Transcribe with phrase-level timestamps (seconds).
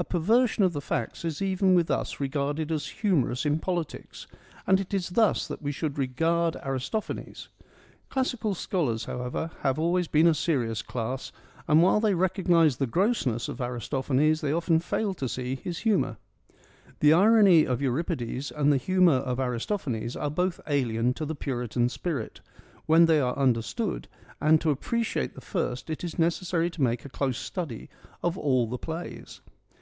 [0.00, 4.28] A perversion of the facts is even with us regarded as humorous in politics,
[4.64, 7.48] and it is thus that we should regard Aristophanes.
[8.08, 11.32] Classical scholars, however, have always been a serious class
[11.66, 16.16] and while they recognise the grossness of Aristophanes they often fail to see his humour.
[17.00, 21.88] The irony of Euripides and the humour of Aristophanes are both alien to the Puritan
[21.88, 22.40] spirit,
[22.86, 24.06] when they are understood,
[24.40, 27.90] and to appreciate the first it is necessary to make a close study
[28.22, 29.40] of all the plays.